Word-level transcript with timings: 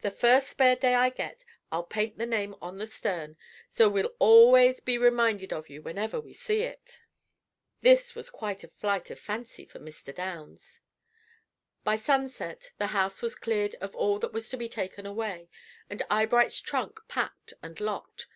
The 0.00 0.10
first 0.10 0.48
spare 0.48 0.74
day 0.74 0.96
I 0.96 1.08
get, 1.08 1.44
I'll 1.70 1.84
paint 1.84 2.18
the 2.18 2.26
name 2.26 2.56
on 2.60 2.78
the 2.78 2.86
stern, 2.88 3.36
so's 3.68 3.92
we'll 3.92 4.12
always 4.18 4.80
be 4.80 4.98
reminded 4.98 5.52
of 5.52 5.68
you 5.68 5.82
whenever 5.82 6.20
we 6.20 6.32
see 6.32 6.62
it." 6.62 6.98
This 7.80 8.16
was 8.16 8.28
quite 8.28 8.64
a 8.64 8.68
flight 8.76 9.08
of 9.12 9.20
fancy 9.20 9.64
for 9.64 9.78
Mr. 9.78 10.12
Downs. 10.12 10.80
By 11.84 11.94
sunset 11.94 12.72
the 12.78 12.88
house 12.88 13.22
was 13.22 13.36
cleared 13.36 13.76
of 13.76 13.94
all 13.94 14.18
that 14.18 14.32
was 14.32 14.48
to 14.48 14.56
be 14.56 14.68
taken 14.68 15.06
away, 15.06 15.48
and 15.88 16.02
Eyebright's 16.10 16.60
trunk 16.60 16.98
packed 17.06 17.52
and 17.62 17.78
locked. 17.78 18.26